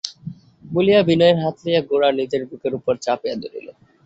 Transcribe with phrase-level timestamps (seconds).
[0.63, 3.67] বলিয়া বিনয়ের হাত লইয়া গোরা নিজের বুকের উপরে চাপিয়া ধরিল।